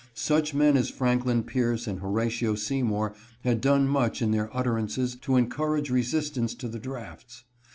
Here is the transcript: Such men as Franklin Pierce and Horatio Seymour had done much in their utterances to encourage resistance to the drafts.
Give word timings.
Such 0.15 0.55
men 0.55 0.77
as 0.77 0.89
Franklin 0.89 1.43
Pierce 1.43 1.85
and 1.85 1.99
Horatio 1.99 2.55
Seymour 2.55 3.13
had 3.41 3.61
done 3.61 3.87
much 3.87 4.19
in 4.19 4.31
their 4.31 4.49
utterances 4.51 5.13
to 5.17 5.35
encourage 5.35 5.91
resistance 5.91 6.55
to 6.55 6.67
the 6.67 6.79
drafts. 6.79 7.43